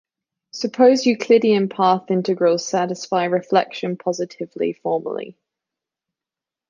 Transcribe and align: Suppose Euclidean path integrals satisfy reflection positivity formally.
Suppose 0.49 1.05
Euclidean 1.05 1.69
path 1.69 2.09
integrals 2.09 2.67
satisfy 2.67 3.25
reflection 3.25 3.97
positivity 3.97 4.73
formally. 4.73 5.37